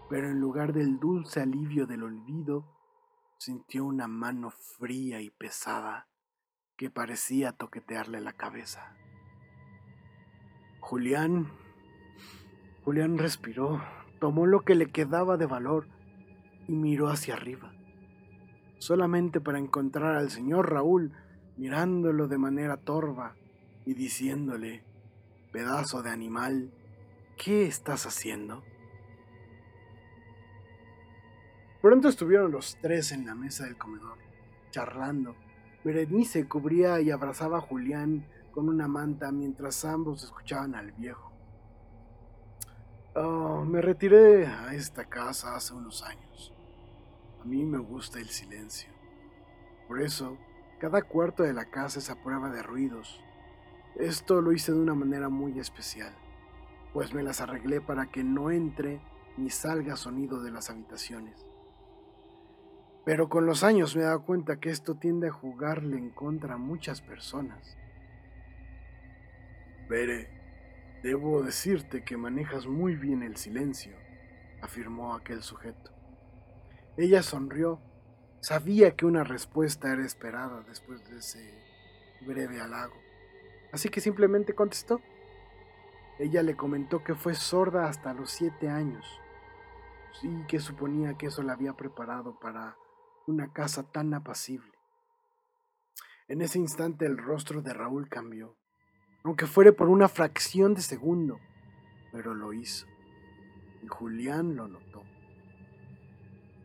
pero 0.09 0.31
en 0.31 0.41
lugar 0.41 0.73
del 0.73 0.99
dulce 0.99 1.43
alivio 1.43 1.87
del 1.87 2.03
olvido, 2.03 2.65
sintió 3.39 3.85
una 3.85 4.09
mano 4.09 4.51
fría 4.51 5.21
y 5.21 5.31
pesada 5.31 6.09
que 6.77 6.91
parecía 6.91 7.53
toquetearle 7.53 8.21
la 8.21 8.33
cabeza. 8.33 8.95
Julián. 10.81 11.51
Julián 12.85 13.19
respiró, 13.19 13.83
tomó 14.21 14.47
lo 14.47 14.61
que 14.61 14.75
le 14.75 14.87
quedaba 14.87 15.37
de 15.37 15.47
valor 15.47 15.89
y 16.69 16.73
miró 16.73 17.09
hacia 17.09 17.35
arriba, 17.35 17.73
solamente 18.79 19.41
para 19.41 19.59
encontrar 19.59 20.15
al 20.15 20.31
señor 20.31 20.71
Raúl 20.73 21.13
mirándolo 21.57 22.29
de 22.29 22.39
manera 22.39 22.77
torva 22.77 23.35
y 23.85 23.95
diciéndole, 23.95 24.85
pedazo 25.53 26.03
de 26.03 26.11
animal, 26.11 26.71
¿qué 27.37 27.67
estás 27.67 28.07
haciendo? 28.07 28.63
Pronto 31.87 32.09
estuvieron 32.09 32.51
los 32.51 32.77
tres 32.83 33.13
en 33.13 33.25
la 33.27 33.37
mesa 33.37 33.63
del 33.63 33.79
comedor, 33.79 34.19
charlando. 34.73 35.37
Berenice 35.85 36.49
cubría 36.49 37.01
y 37.01 37.13
abrazaba 37.13 37.59
a 37.59 37.61
Julián 37.61 38.27
con 38.51 38.69
una 38.69 38.89
manta 38.89 39.31
mientras 39.31 39.85
ambos 39.85 40.25
escuchaban 40.25 40.75
al 40.75 40.91
viejo. 40.91 41.31
Oh, 43.15 43.65
me 43.65 43.81
retiré 43.81 44.49
a 44.49 44.75
esta 44.75 45.05
casa 45.05 45.55
hace 45.55 45.75
unos 45.75 46.03
años. 46.03 46.53
A 47.41 47.45
mí 47.45 47.65
me 47.65 47.79
gusta 47.79 48.19
el 48.19 48.31
silencio. 48.31 48.91
Por 49.87 50.03
eso, 50.03 50.37
cada 50.81 51.03
cuarto 51.03 51.45
de 51.45 51.53
la 51.53 51.67
casa 51.67 52.01
es 52.01 52.11
a 52.11 52.21
prueba 52.21 52.51
de 52.51 52.65
ruidos. 52.65 53.21
Esto 53.95 54.41
lo 54.43 54.51
hice 54.51 54.73
de 54.73 54.81
una 54.81 54.95
manera 54.95 55.29
muy 55.29 55.61
especial, 55.61 56.13
pues 56.93 57.15
me 57.15 57.23
las 57.23 57.41
arreglé 57.41 57.81
para 57.81 58.11
que 58.11 58.25
no 58.25 58.51
entre 58.51 59.01
ni 59.37 59.51
salga 59.51 59.95
sonido 59.95 60.43
de 60.43 60.51
las 60.51 60.69
habitaciones. 60.69 61.46
Pero 63.07 63.29
con 63.29 63.47
los 63.47 63.63
años 63.63 63.95
me 63.95 64.03
he 64.03 64.05
dado 64.05 64.25
cuenta 64.25 64.59
que 64.59 64.69
esto 64.69 64.97
tiende 64.97 65.29
a 65.29 65.33
jugarle 65.33 65.97
en 65.97 66.11
contra 66.11 66.55
a 66.55 66.59
muchas 66.59 67.01
personas. 67.01 67.79
Bere, 69.89 70.29
debo 71.05 71.41
decirte 71.45 72.03
que 72.03 72.17
manejas 72.17 72.67
muy 72.67 72.97
bien 72.97 73.23
el 73.23 73.37
silencio, 73.37 73.97
afirmó 74.61 75.15
aquel 75.15 75.45
sujeto. 75.45 75.93
Ella 76.97 77.23
sonrió. 77.23 77.81
Sabía 78.41 78.97
que 78.97 79.07
una 79.07 79.23
respuesta 79.23 79.93
era 79.93 80.05
esperada 80.05 80.65
después 80.69 81.09
de 81.09 81.19
ese 81.19 81.55
breve 82.27 82.61
halago. 82.61 82.97
Así 83.73 83.89
que 83.89 84.01
simplemente 84.01 84.57
contestó. 84.57 85.01
Ella 86.19 86.43
le 86.43 86.57
comentó 86.57 87.05
que 87.05 87.15
fue 87.15 87.37
sorda 87.37 87.87
hasta 87.87 88.15
los 88.15 88.33
siete 88.33 88.69
años 88.69 89.07
y 90.25 90.45
que 90.49 90.59
suponía 90.59 91.17
que 91.17 91.27
eso 91.27 91.45
la 91.45 91.53
había 91.53 91.75
preparado 91.75 92.37
para 92.41 92.77
una 93.27 93.53
casa 93.53 93.91
tan 93.91 94.15
apacible. 94.15 94.73
En 96.29 96.43
ese 96.43 96.59
instante 96.59 97.07
el 97.07 97.19
rostro 97.19 97.63
de 97.63 97.73
Raúl 97.73 98.09
cambió 98.09 98.57
aunque 99.27 99.47
fuere 99.47 99.73
por 99.73 99.89
una 99.89 100.09
fracción 100.09 100.75
de 100.75 100.83
segundo, 100.83 101.41
pero 102.13 102.33
lo 102.33 102.53
hizo. 102.53 102.87
Y 103.83 103.89
Julián 103.89 104.55
lo 104.55 104.69
notó. 104.69 105.03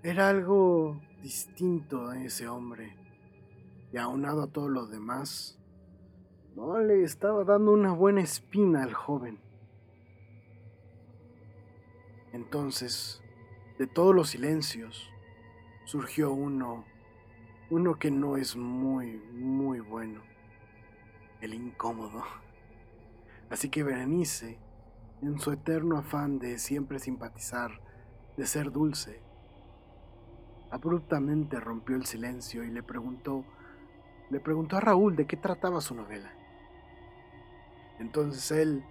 Era 0.03 0.29
algo 0.29 1.01
distinto 1.23 2.07
a 2.07 2.23
ese 2.23 2.47
hombre, 2.47 2.95
y 3.91 3.97
aunado 3.97 4.43
a 4.43 4.51
todo 4.51 4.69
lo 4.69 4.85
demás, 4.85 5.59
no 6.55 6.77
le 6.77 7.01
estaba 7.01 7.43
dando 7.45 7.71
una 7.71 7.93
buena 7.93 8.21
espina 8.21 8.83
al 8.83 8.93
joven. 8.93 9.39
Entonces, 12.31 13.23
de 13.79 13.87
todos 13.87 14.13
los 14.13 14.29
silencios, 14.29 15.09
surgió 15.91 16.31
uno, 16.31 16.85
uno 17.69 17.99
que 17.99 18.11
no 18.11 18.37
es 18.37 18.55
muy, 18.55 19.17
muy 19.33 19.81
bueno, 19.81 20.21
el 21.41 21.53
incómodo. 21.53 22.23
Así 23.49 23.67
que 23.67 23.83
Berenice, 23.83 24.57
en 25.21 25.37
su 25.37 25.51
eterno 25.51 25.97
afán 25.97 26.39
de 26.39 26.59
siempre 26.59 26.97
simpatizar, 26.97 27.81
de 28.37 28.45
ser 28.45 28.71
dulce, 28.71 29.21
abruptamente 30.69 31.59
rompió 31.59 31.97
el 31.97 32.05
silencio 32.05 32.63
y 32.63 32.71
le 32.71 32.83
preguntó, 32.83 33.43
le 34.29 34.39
preguntó 34.39 34.77
a 34.77 34.79
Raúl 34.79 35.17
de 35.17 35.27
qué 35.27 35.35
trataba 35.35 35.81
su 35.81 35.93
novela. 35.93 36.31
Entonces 37.99 38.49
él, 38.51 38.85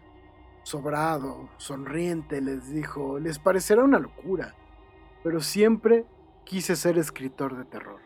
sobrado, 0.64 1.48
sonriente, 1.56 2.42
les 2.42 2.70
dijo, 2.70 3.18
les 3.18 3.38
parecerá 3.38 3.84
una 3.84 3.98
locura, 3.98 4.54
pero 5.22 5.40
siempre 5.40 6.04
quise 6.50 6.74
ser 6.74 6.98
escritor 6.98 7.56
de 7.56 7.64
terror. 7.64 8.00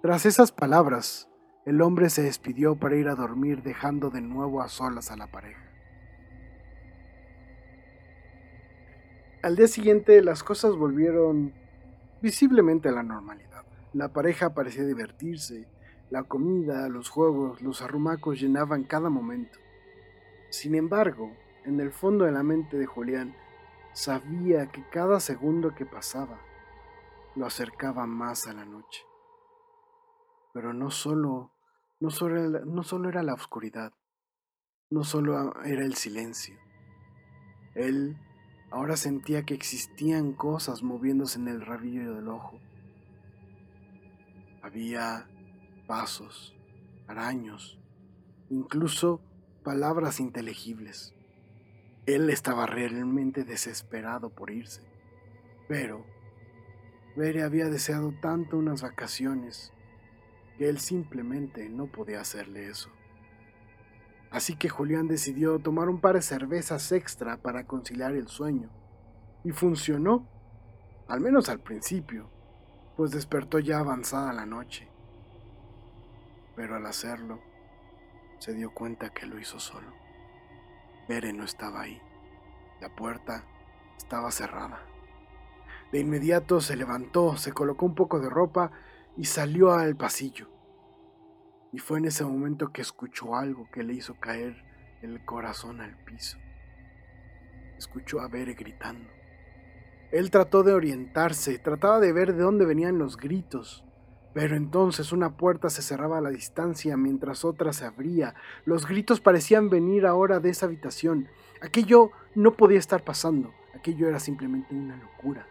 Tras 0.00 0.24
esas 0.24 0.52
palabras, 0.52 1.28
el 1.66 1.82
hombre 1.82 2.08
se 2.08 2.22
despidió 2.22 2.76
para 2.76 2.96
ir 2.96 3.08
a 3.08 3.14
dormir 3.14 3.62
dejando 3.62 4.08
de 4.08 4.22
nuevo 4.22 4.62
a 4.62 4.68
solas 4.68 5.10
a 5.10 5.18
la 5.18 5.26
pareja. 5.30 5.60
Al 9.42 9.54
día 9.54 9.68
siguiente 9.68 10.22
las 10.22 10.42
cosas 10.42 10.76
volvieron 10.76 11.52
visiblemente 12.22 12.88
a 12.88 12.92
la 12.92 13.02
normalidad. 13.02 13.66
La 13.92 14.14
pareja 14.14 14.54
parecía 14.54 14.86
divertirse, 14.86 15.68
la 16.08 16.22
comida, 16.22 16.88
los 16.88 17.10
juegos, 17.10 17.60
los 17.60 17.82
arrumacos 17.82 18.40
llenaban 18.40 18.84
cada 18.84 19.10
momento. 19.10 19.58
Sin 20.48 20.74
embargo, 20.74 21.36
en 21.66 21.80
el 21.80 21.92
fondo 21.92 22.24
de 22.24 22.32
la 22.32 22.42
mente 22.42 22.78
de 22.78 22.86
Julián, 22.86 23.36
sabía 23.92 24.68
que 24.68 24.82
cada 24.88 25.20
segundo 25.20 25.74
que 25.74 25.84
pasaba 25.84 26.40
lo 27.36 27.46
acercaba 27.46 28.06
más 28.06 28.48
a 28.48 28.52
la 28.52 28.64
noche. 28.64 29.02
Pero 30.52 30.72
no 30.72 30.90
solo 30.90 31.52
no 31.98 32.10
solo, 32.10 32.64
no 32.66 32.82
solo 32.82 33.08
era 33.08 33.22
la 33.22 33.34
oscuridad, 33.34 33.92
no 34.90 35.04
solo 35.04 35.54
era 35.64 35.84
el 35.84 35.94
silencio. 35.94 36.56
Él 37.74 38.18
ahora 38.70 38.96
sentía 38.96 39.44
que 39.44 39.54
existían 39.54 40.32
cosas 40.32 40.82
moviéndose 40.82 41.38
en 41.38 41.48
el 41.48 41.64
rabillo 41.64 42.14
del 42.14 42.28
ojo. 42.28 42.60
Había 44.62 45.28
pasos, 45.86 46.54
araños, 47.06 47.78
incluso 48.50 49.20
palabras 49.62 50.20
inteligibles. 50.20 51.14
Él 52.04 52.30
estaba 52.30 52.66
realmente 52.66 53.44
desesperado 53.44 54.30
por 54.30 54.50
irse, 54.50 54.82
pero 55.66 56.04
Bere 57.16 57.42
había 57.42 57.70
deseado 57.70 58.12
tanto 58.20 58.58
unas 58.58 58.82
vacaciones 58.82 59.72
que 60.58 60.68
él 60.68 60.78
simplemente 60.78 61.68
no 61.70 61.86
podía 61.86 62.20
hacerle 62.20 62.68
eso. 62.68 62.90
Así 64.30 64.54
que 64.54 64.68
Julián 64.68 65.08
decidió 65.08 65.58
tomar 65.58 65.88
un 65.88 66.00
par 66.00 66.16
de 66.16 66.22
cervezas 66.22 66.92
extra 66.92 67.38
para 67.38 67.66
conciliar 67.66 68.14
el 68.14 68.28
sueño. 68.28 68.68
Y 69.44 69.52
funcionó, 69.52 70.28
al 71.08 71.20
menos 71.20 71.48
al 71.48 71.60
principio, 71.60 72.28
pues 72.98 73.12
despertó 73.12 73.60
ya 73.60 73.78
avanzada 73.78 74.34
la 74.34 74.44
noche. 74.44 74.86
Pero 76.54 76.76
al 76.76 76.84
hacerlo, 76.84 77.40
se 78.38 78.52
dio 78.52 78.74
cuenta 78.74 79.08
que 79.08 79.24
lo 79.24 79.38
hizo 79.38 79.58
solo. 79.58 79.90
Bere 81.08 81.32
no 81.32 81.44
estaba 81.44 81.80
ahí. 81.80 81.98
La 82.80 82.94
puerta 82.94 83.46
estaba 83.96 84.30
cerrada. 84.30 84.82
De 85.92 86.00
inmediato 86.00 86.60
se 86.60 86.76
levantó, 86.76 87.36
se 87.36 87.52
colocó 87.52 87.86
un 87.86 87.94
poco 87.94 88.20
de 88.20 88.28
ropa 88.28 88.72
y 89.16 89.26
salió 89.26 89.72
al 89.72 89.96
pasillo. 89.96 90.48
Y 91.72 91.78
fue 91.78 91.98
en 91.98 92.06
ese 92.06 92.24
momento 92.24 92.72
que 92.72 92.82
escuchó 92.82 93.36
algo 93.36 93.68
que 93.70 93.82
le 93.82 93.94
hizo 93.94 94.18
caer 94.18 94.64
el 95.02 95.24
corazón 95.24 95.80
al 95.80 95.96
piso. 96.04 96.38
Escuchó 97.78 98.20
a 98.20 98.28
Bere 98.28 98.54
gritando. 98.54 99.08
Él 100.10 100.30
trató 100.30 100.62
de 100.62 100.72
orientarse, 100.72 101.58
trataba 101.58 102.00
de 102.00 102.12
ver 102.12 102.34
de 102.34 102.42
dónde 102.42 102.64
venían 102.64 102.98
los 102.98 103.16
gritos, 103.16 103.84
pero 104.32 104.56
entonces 104.56 105.12
una 105.12 105.36
puerta 105.36 105.68
se 105.70 105.82
cerraba 105.82 106.18
a 106.18 106.20
la 106.20 106.30
distancia 106.30 106.96
mientras 106.96 107.44
otra 107.44 107.72
se 107.72 107.84
abría. 107.84 108.34
Los 108.64 108.86
gritos 108.86 109.20
parecían 109.20 109.68
venir 109.68 110.06
ahora 110.06 110.40
de 110.40 110.50
esa 110.50 110.66
habitación. 110.66 111.28
Aquello 111.60 112.10
no 112.34 112.52
podía 112.52 112.78
estar 112.78 113.02
pasando, 113.02 113.52
aquello 113.74 114.08
era 114.08 114.20
simplemente 114.20 114.74
una 114.74 114.96
locura. 114.96 115.46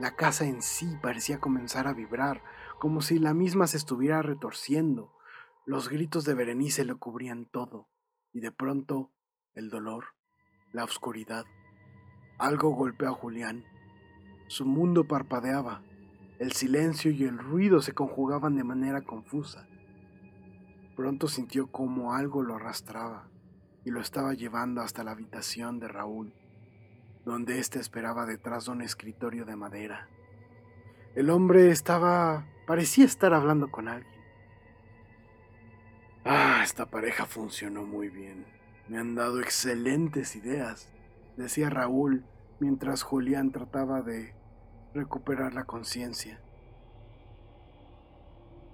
La 0.00 0.16
casa 0.16 0.46
en 0.46 0.62
sí 0.62 0.96
parecía 1.02 1.40
comenzar 1.40 1.86
a 1.86 1.92
vibrar, 1.92 2.42
como 2.78 3.02
si 3.02 3.18
la 3.18 3.34
misma 3.34 3.66
se 3.66 3.76
estuviera 3.76 4.22
retorciendo. 4.22 5.12
Los 5.66 5.90
gritos 5.90 6.24
de 6.24 6.32
Berenice 6.32 6.86
lo 6.86 6.98
cubrían 6.98 7.44
todo, 7.44 7.90
y 8.32 8.40
de 8.40 8.50
pronto 8.50 9.12
el 9.52 9.68
dolor, 9.68 10.06
la 10.72 10.84
oscuridad. 10.84 11.44
Algo 12.38 12.70
golpeó 12.70 13.10
a 13.10 13.12
Julián. 13.12 13.66
Su 14.48 14.64
mundo 14.64 15.04
parpadeaba, 15.06 15.82
el 16.38 16.52
silencio 16.52 17.10
y 17.10 17.24
el 17.24 17.36
ruido 17.36 17.82
se 17.82 17.92
conjugaban 17.92 18.56
de 18.56 18.64
manera 18.64 19.02
confusa. 19.02 19.68
Pronto 20.96 21.28
sintió 21.28 21.70
como 21.70 22.14
algo 22.14 22.42
lo 22.42 22.54
arrastraba, 22.54 23.28
y 23.84 23.90
lo 23.90 24.00
estaba 24.00 24.32
llevando 24.32 24.80
hasta 24.80 25.04
la 25.04 25.10
habitación 25.10 25.78
de 25.78 25.88
Raúl, 25.88 26.32
donde 27.24 27.58
éste 27.58 27.78
esperaba 27.78 28.26
detrás 28.26 28.66
de 28.66 28.72
un 28.72 28.82
escritorio 28.82 29.44
de 29.44 29.56
madera. 29.56 30.08
El 31.14 31.30
hombre 31.30 31.70
estaba... 31.70 32.46
parecía 32.66 33.04
estar 33.04 33.34
hablando 33.34 33.70
con 33.70 33.88
alguien. 33.88 34.20
Ah, 36.24 36.60
esta 36.62 36.86
pareja 36.86 37.26
funcionó 37.26 37.84
muy 37.84 38.08
bien. 38.08 38.46
Me 38.88 38.98
han 38.98 39.14
dado 39.14 39.40
excelentes 39.40 40.36
ideas, 40.36 40.88
decía 41.36 41.70
Raúl 41.70 42.24
mientras 42.60 43.02
Julián 43.02 43.52
trataba 43.52 44.02
de 44.02 44.34
recuperar 44.94 45.54
la 45.54 45.64
conciencia. 45.64 46.40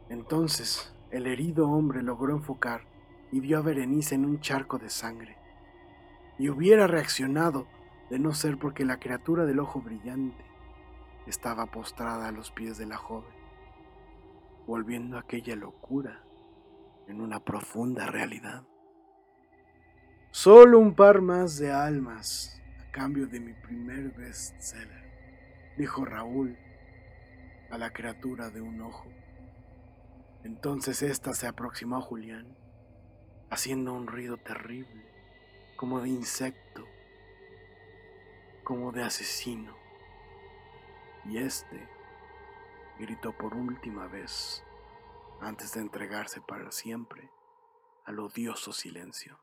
Entonces, 0.09 0.93
el 1.11 1.27
herido 1.27 1.69
hombre 1.69 2.03
logró 2.03 2.35
enfocar 2.35 2.83
y 3.33 3.41
vio 3.41 3.59
a 3.59 3.63
Berenice 3.63 4.15
en 4.15 4.25
un 4.25 4.41
charco 4.41 4.79
de 4.79 4.91
sangre. 4.91 5.37
Y 6.39 6.49
hubiera 6.49 6.87
reaccionado 6.87 7.67
de 8.11 8.19
no 8.19 8.33
ser 8.33 8.59
porque 8.59 8.85
la 8.85 8.99
criatura 8.99 9.45
del 9.45 9.59
ojo 9.59 9.81
brillante 9.81 10.45
estaba 11.27 11.66
postrada 11.66 12.29
a 12.29 12.33
los 12.33 12.51
pies 12.51 12.79
de 12.79 12.87
la 12.87 12.97
joven, 12.97 13.35
volviendo 14.66 15.19
aquella 15.19 15.57
locura 15.57 16.23
en 17.09 17.21
una 17.21 17.40
profunda 17.40 18.07
realidad. 18.07 18.64
Solo 20.31 20.79
un 20.79 20.95
par 20.95 21.21
más 21.21 21.59
de 21.59 21.73
almas 21.73 22.61
a 22.81 22.90
cambio 22.92 23.27
de 23.27 23.40
mi 23.40 23.55
primer 23.55 24.11
bestseller, 24.11 25.75
dijo 25.77 26.05
Raúl 26.05 26.57
a 27.71 27.79
la 27.79 27.92
criatura 27.92 28.51
de 28.51 28.61
un 28.61 28.81
ojo. 28.83 29.09
Entonces 30.45 31.03
ésta 31.03 31.35
se 31.35 31.49
aproximó 31.49 31.97
a 31.97 32.01
Julián, 32.01 32.47
haciendo 33.51 33.95
un 33.95 34.07
ruido 34.07 34.37
terrible, 34.37 35.05
como 35.77 36.01
de 36.01 36.09
insecto, 36.09 36.85
como 38.66 38.90
de 38.90 39.05
asesino. 39.05 39.76
Y 41.24 41.38
éste 41.38 41.88
gritó 42.98 43.31
por 43.31 43.55
última 43.55 44.09
vez 44.09 44.64
antes 45.40 45.74
de 45.74 45.83
entregarse 45.83 46.40
para 46.40 46.72
siempre 46.72 47.31
al 48.07 48.18
odioso 48.18 48.72
silencio. 48.72 49.38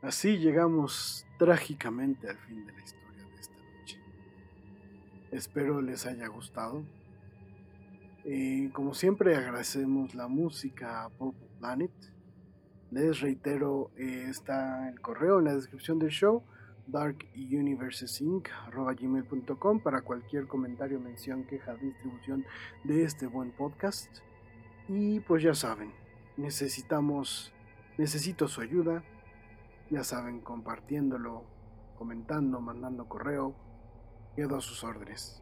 Así 0.00 0.38
llegamos 0.38 1.26
trágicamente 1.40 2.30
al 2.30 2.38
fin 2.38 2.64
de 2.64 2.72
la 2.72 2.80
historia. 2.80 3.26
Espero 5.32 5.82
les 5.82 6.06
haya 6.06 6.28
gustado. 6.28 6.84
Eh, 8.24 8.70
como 8.72 8.94
siempre 8.94 9.34
agradecemos 9.34 10.14
la 10.14 10.28
música 10.28 11.02
a 11.02 11.08
Pop 11.08 11.34
Planet. 11.58 11.90
Les 12.90 13.20
reitero, 13.20 13.92
eh, 13.96 14.26
está 14.28 14.88
el 14.88 15.00
correo 15.00 15.38
en 15.38 15.44
la 15.44 15.54
descripción 15.54 16.00
del 16.00 16.10
show, 16.10 16.42
darkuniversesinc.com 16.88 19.80
para 19.80 20.02
cualquier 20.02 20.48
comentario, 20.48 20.98
mención, 20.98 21.44
queja, 21.44 21.76
distribución 21.76 22.44
de 22.82 23.04
este 23.04 23.28
buen 23.28 23.52
podcast. 23.52 24.10
Y 24.88 25.20
pues 25.20 25.44
ya 25.44 25.54
saben, 25.54 25.92
necesitamos, 26.36 27.52
necesito 27.96 28.48
su 28.48 28.60
ayuda. 28.60 29.04
Ya 29.88 30.02
saben, 30.02 30.40
compartiéndolo, 30.40 31.44
comentando, 31.96 32.60
mandando 32.60 33.08
correo 33.08 33.54
quedo 34.34 34.56
a 34.56 34.60
sus 34.60 34.82
órdenes. 34.82 35.40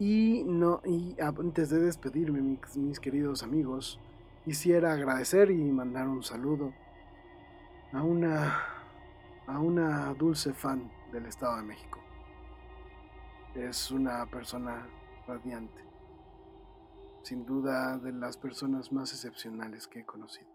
Y, 0.00 0.42
no, 0.44 0.80
y 0.84 1.14
antes 1.20 1.70
de 1.70 1.78
despedirme, 1.78 2.40
mis, 2.40 2.76
mis 2.76 2.98
queridos 2.98 3.44
amigos, 3.44 4.00
quisiera 4.44 4.92
agradecer 4.92 5.50
y 5.50 5.64
mandar 5.64 6.08
un 6.08 6.22
saludo 6.22 6.72
a 7.92 8.02
una, 8.02 8.60
a 9.46 9.58
una 9.58 10.12
dulce 10.14 10.52
fan 10.52 10.90
del 11.12 11.26
Estado 11.26 11.56
de 11.56 11.62
México. 11.62 12.00
Es 13.54 13.90
una 13.90 14.26
persona 14.26 14.86
radiante, 15.26 15.82
sin 17.22 17.46
duda 17.46 17.98
de 17.98 18.12
las 18.12 18.36
personas 18.36 18.92
más 18.92 19.12
excepcionales 19.12 19.86
que 19.86 20.00
he 20.00 20.04
conocido. 20.04 20.48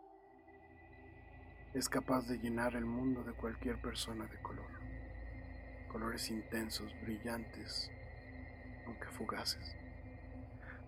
Es 1.73 1.87
capaz 1.87 2.27
de 2.27 2.37
llenar 2.37 2.75
el 2.75 2.85
mundo 2.85 3.23
de 3.23 3.33
cualquier 3.33 3.81
persona 3.81 4.25
de 4.25 4.41
color 4.41 4.79
colores 5.89 6.29
intensos, 6.29 6.93
brillantes, 7.01 7.91
aunque 8.85 9.07
fugaces. 9.07 9.75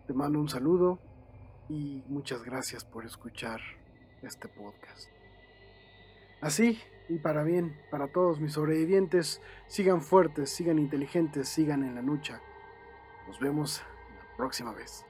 Te 0.07 0.13
mando 0.13 0.39
un 0.39 0.47
saludo 0.47 0.99
y 1.71 2.03
muchas 2.09 2.43
gracias 2.43 2.83
por 2.83 3.05
escuchar 3.05 3.61
este 4.21 4.49
podcast. 4.49 5.09
Así 6.41 6.77
y 7.07 7.17
para 7.19 7.43
bien, 7.43 7.79
para 7.89 8.07
todos 8.07 8.41
mis 8.41 8.53
sobrevivientes, 8.53 9.41
sigan 9.67 10.01
fuertes, 10.01 10.49
sigan 10.49 10.79
inteligentes, 10.79 11.47
sigan 11.47 11.83
en 11.83 11.95
la 11.95 12.01
lucha. 12.01 12.41
Nos 13.27 13.39
vemos 13.39 13.81
la 14.17 14.35
próxima 14.35 14.73
vez. 14.73 15.05